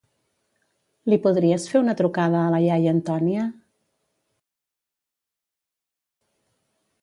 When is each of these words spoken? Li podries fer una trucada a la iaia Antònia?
Li 1.13 1.17
podries 1.25 1.67
fer 1.73 1.81
una 1.81 1.95
trucada 1.99 2.39
a 2.45 2.47
la 2.55 2.61
iaia 2.67 2.93
Antònia? 2.93 3.43